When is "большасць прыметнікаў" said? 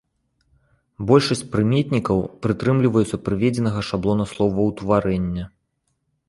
1.11-2.23